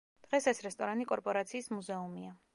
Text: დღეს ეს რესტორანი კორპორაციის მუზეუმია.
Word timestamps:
დღეს 0.27 0.47
ეს 0.51 0.61
რესტორანი 0.67 1.05
კორპორაციის 1.13 1.71
მუზეუმია. 1.77 2.35